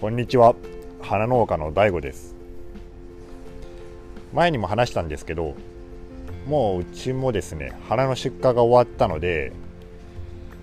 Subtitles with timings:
[0.00, 0.54] こんにちは。
[1.02, 2.34] 花農家の DAIGO です。
[4.32, 5.54] 前にも話したんですけど
[6.46, 9.52] もううちもですね花の出荷が終わったので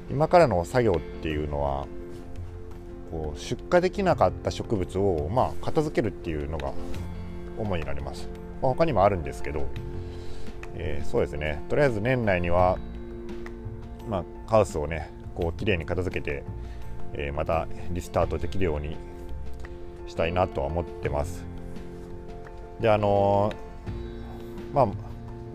[0.10, 1.86] 今からの作業っていうのは
[3.12, 6.74] こう出荷できなかった植物をまあ片付けるっていうのが
[7.60, 8.28] 主になります、
[8.60, 9.68] まあ、他にもあるんですけど、
[10.74, 11.64] えー、そうですね。
[11.70, 12.80] とりあえず年内には
[14.10, 16.44] まあ、ハウスをねこう綺麗に片付けて、
[17.14, 18.98] えー、またリスタートできるように
[20.18, 21.46] したいなとは思ってます。
[22.82, 23.54] であの、
[24.74, 24.88] まあ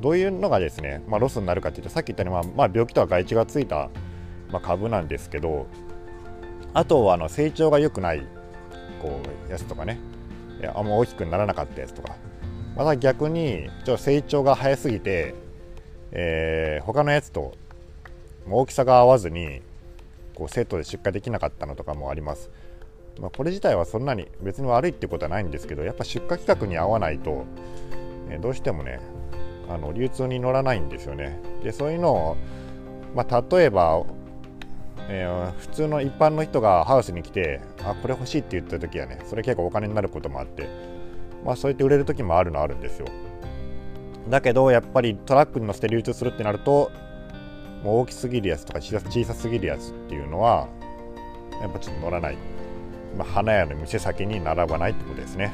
[0.01, 3.89] どういうのがですね、まあ、ロスになるかというとさっき言ったように、まあ、まあ、病気とは害虫がついた、
[4.51, 5.69] まあ、株なんですけど
[6.75, 8.27] あとはあの成長が良くない
[9.01, 10.01] こうやつとかね
[10.75, 12.17] あんま大きくならなかったやつとか
[12.75, 15.37] また逆にちょっと成長が早すぎて、
[16.11, 17.55] えー、他のやつと
[18.51, 19.63] 大きさが合わずに
[20.35, 22.51] こうセットで出荷できなかったのとかもあります。
[23.21, 27.45] まあ、これ自体はそんなに別に悪いってことはないんですけどやっぱ出荷規格に合わないと、
[28.31, 29.01] えどうしてもね
[29.69, 31.39] あの流通に乗らないんですよね。
[31.63, 32.37] でそういうのを、
[33.15, 34.03] まあ、例えば、
[35.09, 40.69] えー、普通の一般の人がハウスに来てあこれ欲しいって言った時はねそれ結構お金になることもあって、
[41.45, 43.07] まあ、そうやって売れる時もあるのはあるんですよ。
[44.29, 46.91] だけどやっぱりトラックに乗せて流通するってなると
[47.83, 50.69] もう大きすぎるやつとか小さすぎるやつっていうのは
[51.61, 52.39] やっぱちょっと乗らない。
[53.17, 55.53] まあ、花屋の店先に並ばないってことですね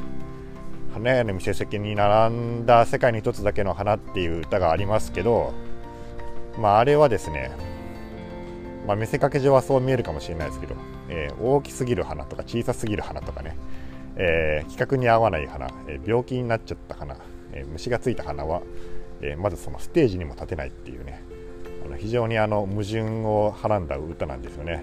[0.92, 5.52] 花屋の店先に並んだ世界に一つだけの花っていう歌がありますけど
[6.58, 7.50] まああれはですね
[8.88, 10.74] まあ、見せかけ上はそう見えるかもしれないですけど、
[11.10, 13.54] えー、大きすぎる花とか小さすぎる花とかね、
[14.16, 17.14] えー、規格に合わない花、えー、病気になっちゃった花、
[17.52, 18.62] え虫がついた花は、
[19.20, 21.22] えまずそのステージにも立てないっていうね
[21.84, 24.82] あの非常にあの矛盾をはらんだ歌なんですよね。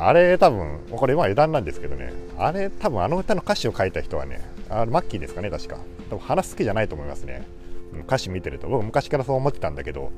[0.00, 5.78] あれ多分、これ今余談なんですけどね、あれ多分あの歌の歌詞を書いた人はね、あマッキーですかね、確か。
[6.10, 7.46] 多分話好きじゃないと思いますね。
[8.06, 10.10] 歌詞見てると、僕昔からそう思ってたんだけど、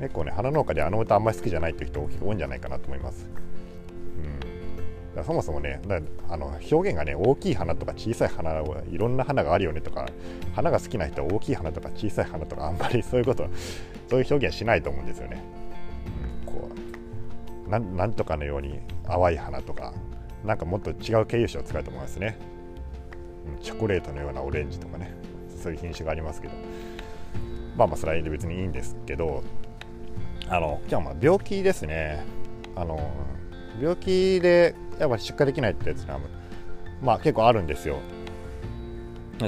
[0.00, 3.26] 結構ね、花農家であの歌あんまり好きじゃないっていう人多いんじゃないかなと思います。
[5.16, 5.80] うん、そもそもね、
[6.28, 10.06] あの表現がね、大きい花とか小さい花はいろんな花があるよねとか、
[10.54, 13.46] 花が好きな人は大きい花とか小さい花とか、あんまりそういうこと、
[14.08, 15.42] そういう表現しないと思うんですよね。
[17.78, 19.92] なんとかのように淡い花とか
[20.44, 22.36] なんかもっと違う形容詞を使うと思いますね。
[23.62, 25.14] チョコレートのようなオレンジとかね。
[25.62, 26.54] そういう品種がありますけど。
[27.76, 29.42] まあまあそれは別にいいんですけど。
[30.48, 32.22] あのじゃあま病気ですね。
[32.76, 33.10] あの
[33.80, 36.20] 病気でやっぱ出荷できないってやつは
[37.02, 37.98] まあ結構あるんですよ。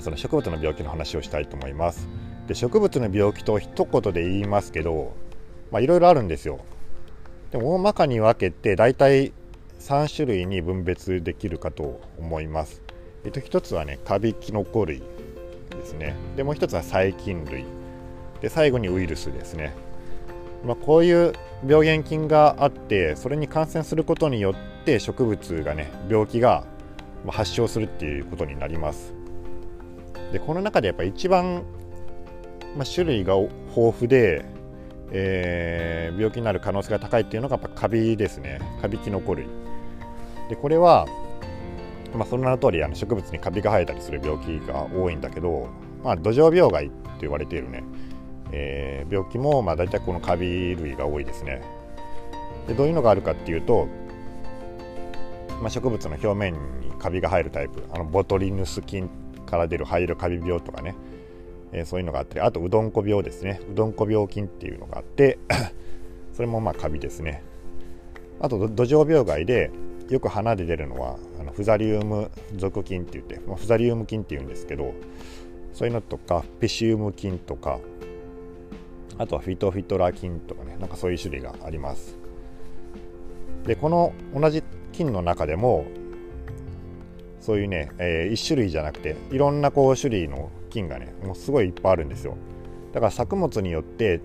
[0.01, 2.09] その植物の病気の話をしたいと思います。
[2.49, 5.15] で植物の病気と一言で言いますけど
[5.71, 6.61] まあいろいろあるんですよ。
[7.51, 9.33] で大まかに分けて大体
[9.81, 12.83] 3種類に分別できるかと思います。
[13.25, 15.01] えっと、1つはね、カビキノコ類
[15.71, 16.15] ですね。
[16.37, 17.65] で、もう1つは細菌類。
[18.41, 19.75] で、最後にウイルスですね。
[20.65, 21.33] まあ、こういう
[21.67, 26.65] 病原菌があって、それに感染することによって植物がね、病気が
[27.29, 29.13] 発症するっていうことになります。
[30.33, 31.63] で、この中でやっぱ一番、
[32.77, 34.45] まあ、種類が豊富で、
[35.13, 38.61] えー、病気になる可能性が高いっていうのがやっぱカビですね。
[38.81, 39.47] カビキノコ類。
[40.49, 41.07] でこれは、
[42.15, 45.69] まあ、その名の通りあり植物にカビが生えたりする病気が多いんだけど、
[46.03, 47.85] まあ、土壌病害って言われているね、
[48.53, 51.63] えー、病気もまあ大体このカビ類が多いですね。
[52.69, 53.89] でどういうのがあるかっていうと、
[55.61, 57.85] まあ、植物の表面にカビが生えるタイプ。
[57.93, 59.09] あのボトリヌス菌
[59.47, 60.95] から出る灰色カビ病とかね。
[61.73, 63.61] えー、そういうのがあったりあとうどんこ病ですね。
[63.71, 65.39] うどんこ病菌っていうのがあって
[66.33, 67.43] それもまあカビですね。
[68.41, 69.71] あと土壌病害で
[70.11, 74.95] よく花で出るのはあのフザリウム属菌って言って、まあ、フザリウム菌っていうんですけど
[75.73, 77.81] そういうのとかペシウム菌とか
[79.19, 82.17] あとはフィトフィトラ菌とかねなんかそういう種類があります。
[83.67, 84.63] でこの同じ
[84.93, 85.87] 菌の中でも
[87.41, 92.37] そういうね、えー、1種類じゃなくていろんなこう種類の菌がねもうすごいいっぱいあるんですよ。
[92.93, 94.21] だから作物によって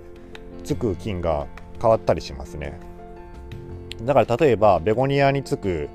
[0.63, 1.48] つく菌が
[1.81, 2.80] 変わったりしますね。
[4.03, 5.89] だから例えばベゴニアにつく、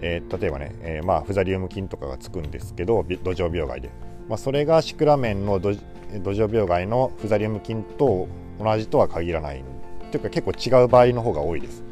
[0.00, 3.90] えー、例えばね、えー、まあフザリウム菌とかがつくんですけど土壌病害で、
[4.28, 8.28] まあ、それがシクラメンの土壌病害のフザリウム菌と
[8.58, 9.62] 同じとは限らない。
[10.10, 11.84] というか結構違う場合の方が多いです。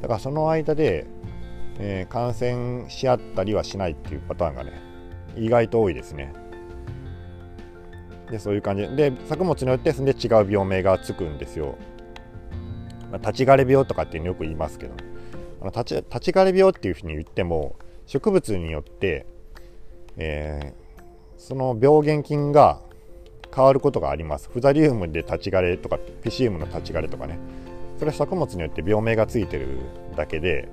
[0.00, 1.06] だからその間で、
[1.78, 4.72] えー、感染し合ったりはしないっていうパターンがね
[5.36, 6.32] 意外と多いですね。
[8.30, 8.88] でそういう感じ。
[8.88, 11.76] で作物によってそんで違う病名がつくんですよ、
[13.10, 14.94] まあ、立ち枯れ病とかっていうのよく言いますけど。
[15.60, 19.26] あの立ち立ち枯れ病っていうふうに言っても植物によって、
[20.16, 21.02] えー、
[21.36, 22.80] その病原菌が
[23.54, 24.48] 変わることがあります。
[24.50, 27.38] フザリウムで立ち枯れとかピシウムの立ち枯れとかね。
[27.98, 29.78] それは作物によって病名がついてる
[30.16, 30.68] だけで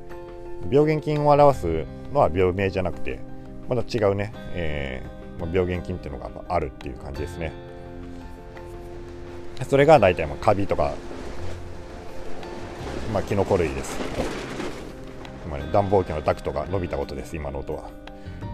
[0.72, 3.20] 病原菌を表すのは病名じゃなくて
[3.68, 7.52] まだ違うね、えー、病原菌っていうのがあるっていう感じですね。
[9.68, 10.94] それが大体まあカビとか、
[13.14, 13.98] まあ、キノコ類です。
[15.46, 17.90] 今ね暖房機のダクトが伸びたことです今の音は。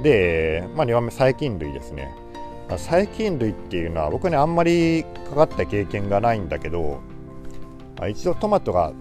[0.01, 2.13] で、まあ、2番目細菌類ですね。
[2.69, 7.01] 細菌類っていうのは僕ねあんまりかかった経験がないんだけど
[8.09, 8.94] 一度トマトが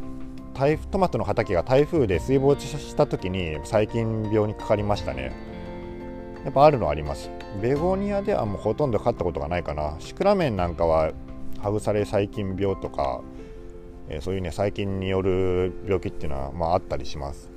[0.91, 5.33] トマトの畑が台風で水没した時に細菌病にかかりましたね。
[6.45, 7.31] やっぱあるのはあります。
[7.61, 9.97] ベゴニアではもうほとんどかかったことがないかな。
[9.99, 11.13] シクラメンなんかは
[11.61, 13.23] ハグサレ細菌病とか、
[14.09, 17.51] えー、そういうね細菌による病気っていうのは、まあ、あったりします、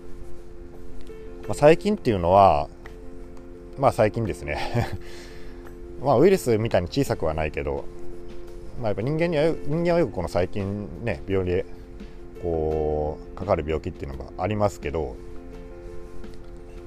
[1.43, 2.67] まあ、細菌っていうのは
[3.77, 4.57] まあ細菌ですね。
[6.03, 7.85] まあウイルスみたいに小さくはないけど、
[8.81, 11.65] まあ、やっぱ人間には人間はよくこの細菌ね病で
[12.41, 15.15] こうかかる病気っていうのがありますけど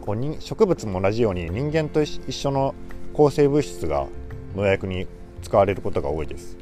[0.03, 2.75] こうに植物も同じように人間と一緒の
[3.19, 4.07] 抗生物質が
[4.55, 5.09] 農薬に
[5.43, 6.57] 使われることが多いです。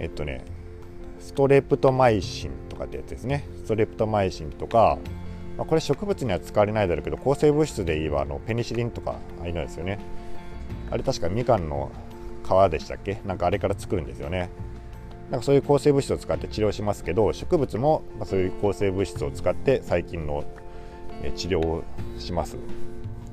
[0.00, 0.44] えっとね
[1.20, 3.46] ストレプトマイシンとかってやつですね。
[3.54, 4.98] ストレプトマイシンとか、
[5.56, 10.00] まあ、これ植物には使われないだろうけど抗生物質で言えばあのペニシリンとかああいうのですよね。
[10.90, 11.92] あれ確かみかんの
[12.42, 13.20] 皮でしたっけ？
[13.24, 14.50] なんかあれから作るんですよね。
[15.30, 20.42] なんかそういう抗生物質を使って治療しますけど植物もそういう抗生物質を使って細菌の
[21.36, 21.84] 治療を
[22.18, 22.56] します。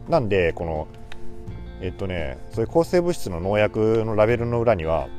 [0.07, 0.88] なんでこの
[1.83, 5.09] えっとねそういう抗生物質の農薬のラベルの裏には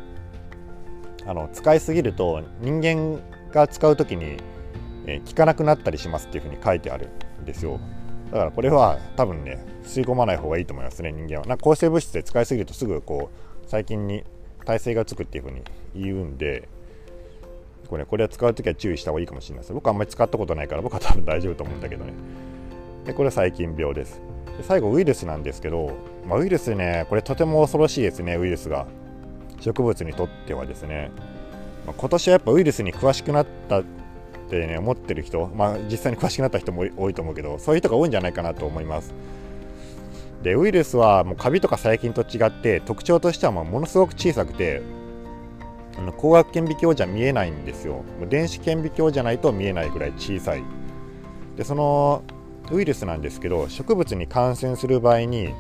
[1.27, 3.21] あの使いすぎると人間
[3.53, 4.37] が使う時に、
[5.07, 7.09] え効かなくなったりしますっていうふうに書いてある
[7.41, 7.79] んですよ。
[8.33, 11.47] だからこれは多分ね吸い込まない方がいいと思いますね人間は。
[11.47, 14.25] な抗生物質で使いすぎるとすぐこう細菌に
[14.65, 15.63] 耐性がつくっていうふうに
[15.95, 16.69] 言うんで
[17.89, 19.73] これこれは使う時は注意した方がいいかもしれないです。
[19.75, 22.13] 僕あんまり使ったことないから僕は多分大丈夫と思うんだけどね。
[23.05, 24.21] でこれは細菌病です。
[24.59, 25.93] で最後ウイルスなんですけど、
[26.27, 28.87] まあ、ウイルスねこれとても恐ろしいですねウイルスが。
[29.61, 31.11] 植物にとってはですね、
[31.87, 33.85] まあ、今年はやっぱウイルスに詳しくなったっ
[34.51, 39.15] てね思ってる人、まあ、実際に詳しくなった人も多いと思うけどそういう人が多いんじゃないかなと思います。
[40.43, 44.83] でウイルスはもうカビとか細菌と違って特徴としてはものすごく小さくて
[45.97, 48.05] あの光学顕微鏡じゃ見えないんですよ。
[48.29, 50.63] 電子顕微鏡じゃないと見えないぐらい小さい。
[51.57, 52.23] でその
[52.71, 55.55] ウイルスなんですけど植物に感染する場合に、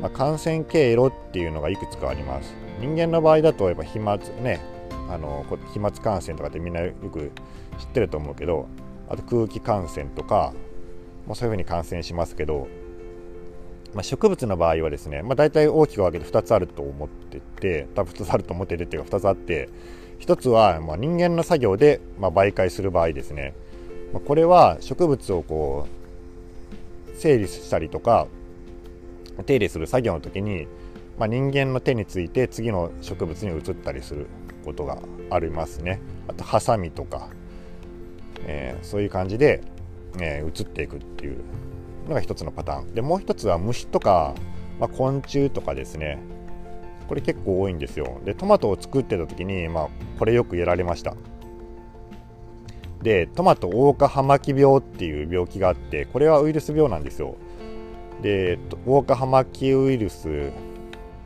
[0.00, 2.54] まあ、感染経路っていうのがいくつかあります。
[2.80, 4.60] 人間の場合だとやっぱ飛沫ね
[5.08, 7.32] あの飛沫感染とかってみんなよく
[7.78, 8.68] 知ってると思うけど
[9.08, 10.52] あと空気感染とか、
[11.26, 12.68] まあ、そういうふうに感染しますけど、
[13.94, 19.68] まあ、植物の場合はですね、まあ、大体大きく分けて2つあると思ってて多分2つあると思ってるっていうか2つあって
[20.20, 23.54] 1つはまあ人間の作業でまあ媒介する場合ですね、
[24.12, 25.86] まあこれは植物をこ
[27.12, 28.26] う整理したりとか
[29.44, 30.66] 手入れする作業の時に
[31.18, 34.26] まあ、人間の手について次の植物に移ったりする
[34.64, 34.98] ことが
[35.30, 36.00] ありますね。
[36.28, 37.28] あとハサミとか、
[38.44, 39.62] えー、そういう感じで、
[40.20, 41.38] えー、移っていくっていう
[42.08, 42.94] のが一つのパターン。
[42.94, 44.34] でもう一つは虫とか、
[44.78, 46.18] まあ、昆虫とかですね。
[47.08, 48.20] これ結構多いんですよ。
[48.24, 49.88] でトマトを作ってた時に、まあ、
[50.18, 51.14] これよくやられました。
[53.02, 57.36] でトマト黄化葉巻病っていう病気があってこれはウイルス病なんですよ。
[58.22, 60.52] で黄化葉巻ウイルス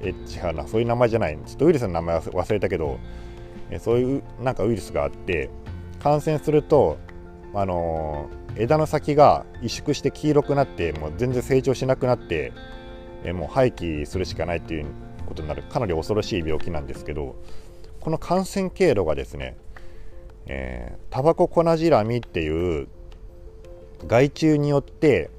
[0.00, 1.38] え違うなそういう名前じゃない。
[1.47, 2.99] ちょっとウイルスの名前忘れたけど
[3.70, 5.50] えそういうなんかウイルスがあって
[6.02, 6.99] 感染すると
[7.54, 12.52] あのー、枝の先が萎縮して黄色くなってもう全然成長しなくなって
[13.25, 14.87] えもう廃棄するしかないっていう
[15.26, 15.62] ことになる。
[15.62, 17.37] かなり恐ろしい病気なんですけど
[18.00, 19.56] この感染経路がですね
[20.47, 22.88] えー、タバコ粉じらみっていう
[24.06, 25.30] 害虫によって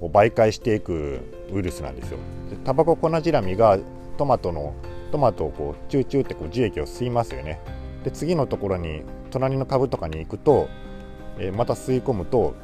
[0.00, 1.20] を媒介していく
[1.52, 2.18] ウイルスなんですよ。
[2.64, 3.78] タバコ粉じらみが
[4.16, 4.74] トマトの
[5.12, 7.60] トマトをこうチューチューってこう樹液を吸いますよね。
[8.04, 10.68] で次のところに隣の株とかに行くと、
[11.38, 12.54] えー、また吸い込むと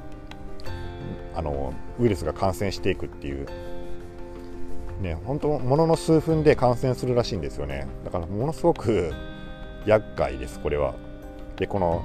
[1.34, 3.46] あのウイルスが感染していくっていう
[5.00, 9.12] ね本当ものの数分で感染するらしいんですよねだからものすごく
[9.84, 10.94] 厄介ですこれは
[11.56, 12.02] でこの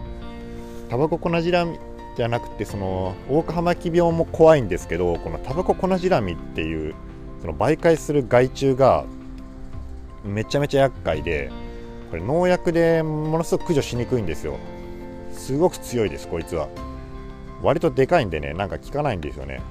[0.89, 1.79] タバコ粉じらみ
[2.15, 6.93] じゃなくてその大葉巻病も怖いんですけどこのタバコ粉じらみっていう
[7.41, 9.05] その媒介する害虫が
[10.23, 11.49] めちゃめちゃ厄介で
[12.09, 14.57] これ農薬でものすごく駆除しにくいんですよ。
[15.33, 16.67] すごく強いですこいつは。
[17.63, 19.61] 割とでかいんでねなんか効かないんですよね。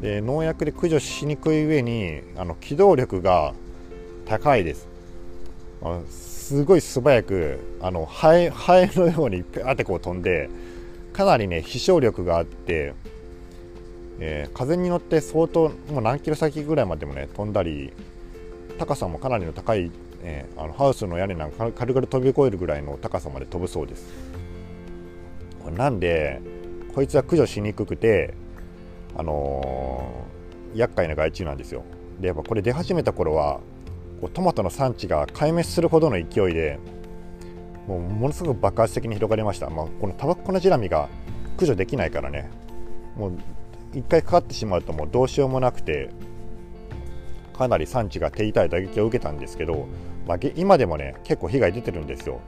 [0.00, 3.54] で農薬で駆除しにくい上にあの機動力が
[4.26, 4.88] 高いです。
[6.08, 10.48] すごい素早くあのハエハエのようにペアってこう飛んで
[11.12, 12.94] かなりね飛翔力があって、
[14.18, 17.92] えー、風に乗って相当もう何キロ先ぐらいまでもね飛んだり
[18.78, 19.90] 高さもかなりの高い、
[20.22, 24.12] えー、あのハウスの屋根なんか軽々飛び越えるぐらいの高さまで飛ぶそうです。
[25.76, 26.40] なんで
[26.94, 28.34] こいつは駆除しにくくて
[29.16, 31.84] あのー、厄介な害虫なんですよ。
[32.20, 33.60] でやっぱこれ出始めた頃は
[34.20, 36.78] こうトマトの産地が壊滅するほどの勢いで
[37.86, 41.08] もうものすごく爆発的に広がりました、まあ、このタバコのジラミが
[41.56, 42.48] 駆除できないからね。
[43.16, 43.38] もう
[43.92, 46.10] 1回かかってしまうともうどうしようもなくて
[47.52, 49.86] かなり産地が手痛い打撃を受けたんですけど、
[50.26, 52.40] まあ、今でもね結構被害出てるんですよ。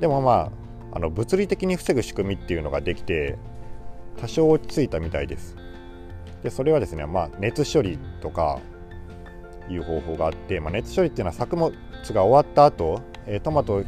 [0.00, 0.50] でもま
[0.92, 3.38] ああの物理的に防ぐ仕組みっていうのができて
[4.18, 5.56] 多少落ち着いたみたいです。
[6.42, 8.60] でそれはですね、まあ、熱処理とか
[9.68, 11.72] いう方法があって、まあ、熱処理っていうのは作物
[12.12, 13.82] が終わった後、えトマト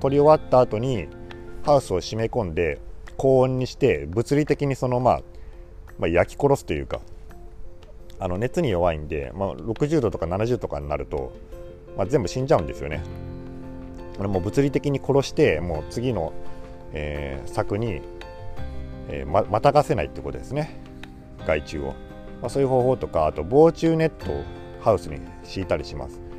[0.00, 1.08] 取り終わった後に
[1.62, 2.80] ハウスを締め込んで
[3.16, 5.20] 高温にして物理的にその、まあ、
[5.98, 7.00] まあ、焼き殺すというか
[8.18, 11.32] あの熱に弱いんで、まあ、60度とか70とかになると、
[11.96, 13.02] まあ、全部死んじゃうんですよね。
[14.16, 16.34] これも物理的に殺してもう次の、
[16.92, 18.02] えー、作に、
[19.08, 20.78] えー、ままたがせないってことですね。
[21.46, 21.94] 害虫を、
[22.42, 24.44] まあ、そういう方法とかあと防虫ネットを
[24.80, 26.29] ハウスに敷いたりします。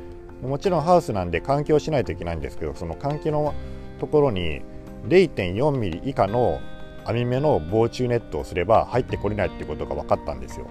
[0.42, 3.54] もちろんハウスなんで換気をしないといけないんですけどその換気の
[4.00, 4.62] ところに
[5.06, 6.60] 0.4ミリ以下の
[7.04, 10.66] 網目の防虫ネットをすれば入ってこれないっていうことが分かったんですよ。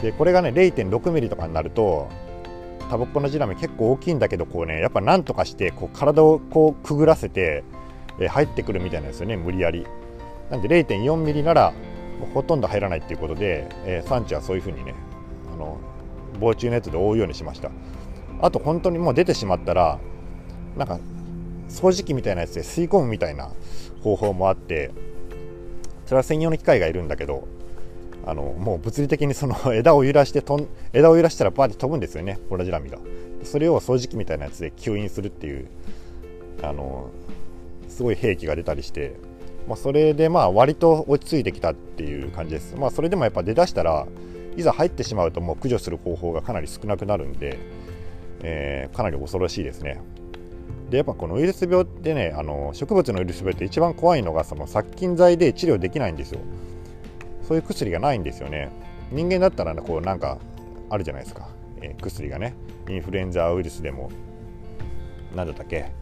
[0.00, 2.08] でこれがね0.6ミリとかになると
[2.90, 7.62] タバコのジラメ結構大きいんだけどこうねやっぱなんとかしてこう体をこうくぐらせて、
[8.28, 9.86] 入ってくるみたいなんですよね無理やり。
[10.50, 11.72] なんで0.4ミリなら
[12.34, 14.94] ほとんど入らないっていうことで、え、産地はそういうふうにね
[15.52, 15.78] あの
[16.40, 17.70] 防虫ネットで覆うようにしました。
[18.42, 19.98] あと本当にもう出てしまったら
[20.76, 20.98] なんか
[21.68, 23.50] 掃除機みたいなやつで吸い込むみたいな
[24.02, 24.90] 方法もあって
[26.06, 27.46] それは専用の機械がいるんだけど
[28.26, 32.98] あのもう物理的にその 枝を揺らしてとん枝を揺らしたらバーって飛ぶんですよねポラジラミが。
[33.42, 35.66] それを掃除機みたいなやつで吸引するっていう
[36.62, 37.08] あの
[37.88, 39.14] すごい兵器が出たりして、
[39.66, 42.76] まあ、それでまあ割と落ち着いてきたっていう感じです。
[42.76, 44.06] まあそれでもやっぱ出だしたら
[44.56, 47.58] いざ入ってしまうともう駆除する方法がかなり少なくなるんで、
[48.42, 50.00] えー、かなり恐ろしいですね。
[50.90, 56.40] でやっぱこのウイルス病ってねあの植物のウイルス病って一番怖いのがその殺菌剤で治療できないんですよ。
[57.46, 58.70] そういう薬がないんですよね。
[59.12, 60.38] 人間だったら、ね、こうなんか
[60.88, 61.48] あるじゃないですか、
[61.80, 62.54] えー、薬がね。
[62.88, 64.10] インフルエンザウイルスでも。
[65.34, 65.92] 何だったっけ、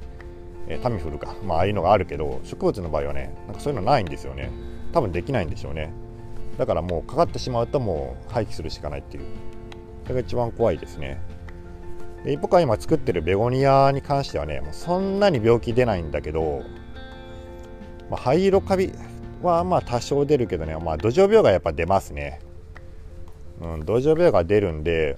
[0.69, 4.51] えー、タミフルか、まああいうのがあるけど植物の場合はねなんかそういうのないんですよね。
[4.93, 5.93] 多分できないんでしょうね。
[6.57, 9.25] だからもうかかってしまうともう廃棄するしかないっていう。
[10.05, 11.21] それが一番怖いですね。
[12.25, 16.63] で僕が今作ってるベゴニアに関してはねもうそんなに病気出ないんだけど、
[18.11, 18.93] まあ、灰色カビ
[19.43, 22.41] はまあ多少出るけどね、まあ、土壌病がやっぱ出ますね、
[23.61, 25.17] うん、土壌病が出るんで、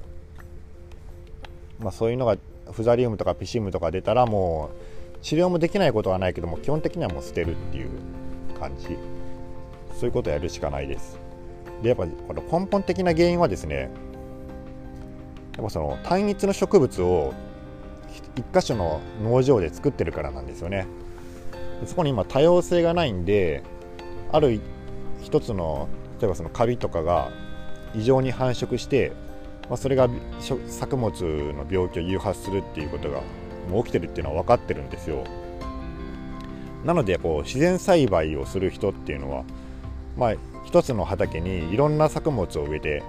[1.79, 2.37] まあ、そういうのが
[2.71, 4.71] フザリウムとかピシウムとか出たらも
[5.17, 7.91] う治療もできないことはないけども基本的にはもう捨てるっていう
[8.59, 8.97] 感じ。
[10.01, 11.19] そういうことをやるしかないです。
[11.83, 13.91] でやっぱこの根本的な原因はですね
[15.57, 17.35] やっぱその単一の植物を
[18.37, 20.87] 一箇所の農場で作ってるからなんですよね。
[21.87, 23.63] そこに今多様性がないんで
[24.33, 24.61] ある
[25.23, 25.89] 一つの
[26.21, 27.31] 例えばそのカビとかが
[27.95, 29.13] 異常に繁殖して、
[29.69, 30.09] まあ、それが
[30.69, 31.11] 作物
[31.55, 33.21] の病気を誘発するっていうことが
[33.71, 35.25] もう起きてるっていうのは分かってるんですよ。
[36.85, 39.45] なのでこう自然栽培をする人っていうのは
[40.17, 43.03] まあ一つの畑にいろんな作物を植えて、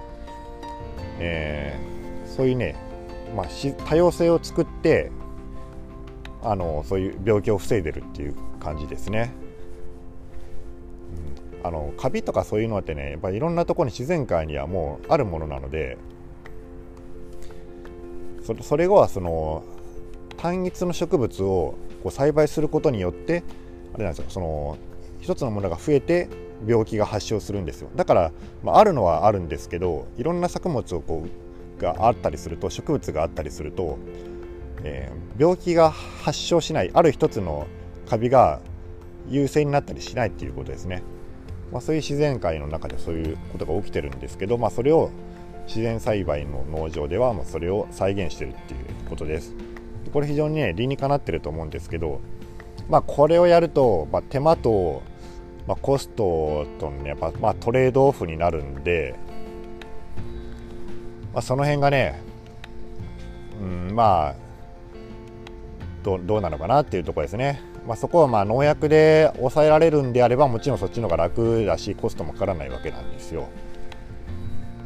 [1.18, 1.91] えー、
[2.34, 2.76] そういうね、
[3.36, 3.46] まあ、
[3.86, 5.12] 多様性を作って
[6.42, 9.32] あのそういう病気を防いでるっていう感じですね。
[11.64, 15.96] あのカビとかそういうのってねやっぱりいろんなところに自然界にはもうあるものなので
[18.42, 19.62] それそれはその
[20.38, 23.44] 単一の植物をこう栽培することによって
[23.94, 24.76] あれなんですよその
[25.20, 26.28] 一つのものが増えて
[26.66, 28.32] 病気が発症するんですよだから、
[28.64, 31.41] まあ、あるのはあるんですけどいろんな作物をこう
[31.82, 33.98] があったりすると植物があったりすると、
[34.82, 37.66] えー、病気が発症しないある一つの
[38.08, 38.60] カビが
[39.28, 41.02] 優勢になったりしないっていうことですね、
[41.70, 45.10] まあ、そういう自然界の中でそういうことが起きてるんですけど、まあ、それを
[45.66, 49.54] 自然栽培の農場ではまあそれを再現してるっていうことです。
[50.12, 52.20] これ非常にね理にかなってると思うんですけど
[52.90, 55.02] まあこれをやると、まあ、手間と
[55.66, 59.14] まあ、コストとねやっぱ、まあ、トレードオフになるんで、
[61.32, 62.20] まあ、その辺がね、
[63.60, 64.34] うん、まあ
[66.02, 67.60] どどうなのかなっていうところですね。
[67.86, 73.48] まあ、そこはまあ農薬で抑えられるんであればもちろんそっちの方が楽だしコストもかからないわけなんですよ。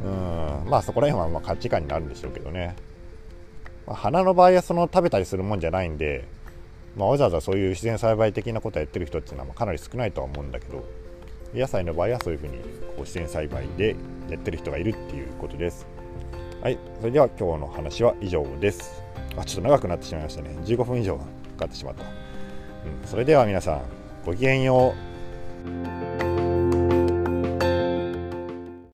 [0.03, 2.75] うんまあそこら辺はまあ価値観になるんでしょうけどね。
[3.85, 6.27] まあ、花の場合はその食べたりするもんじゃないんで、
[6.95, 10.83] まあ、わざわざそういう自然栽培的なことをやってる人っていうのはかなり少ないとは思うんだけど
[11.55, 12.59] 野菜の場合はそういうふうにこ
[12.97, 13.95] う自然栽培で
[14.29, 15.96] やってる人がいるっていうことです。
[16.67, 19.01] はい、それでは今日の話は以上です。
[19.37, 20.49] あちょっと長くなってしまいましたね。
[20.65, 21.23] 15分以上か
[21.59, 22.03] かってしまった。
[22.03, 23.81] うん、それでは皆さん、
[24.25, 24.93] ごきげんよ
[25.63, 26.06] う。